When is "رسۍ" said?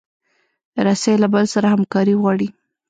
0.85-1.15